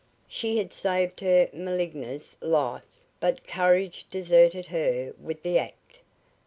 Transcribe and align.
She 0.27 0.57
had 0.57 0.71
saved 0.73 1.19
her 1.19 1.47
maligner's 1.53 2.35
life, 2.41 2.87
but 3.19 3.45
courage 3.45 4.07
deserted 4.09 4.65
her 4.65 5.13
with 5.21 5.43
the 5.43 5.59
act. 5.59 5.99